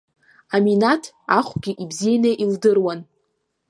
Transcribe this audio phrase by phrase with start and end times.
[0.55, 1.03] Аминаҭ
[1.37, 2.99] ахәгьы ибзианы илдыруан.